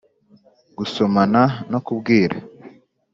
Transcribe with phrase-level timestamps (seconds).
[0.77, 1.41] gusomana
[1.71, 2.35] no kubwira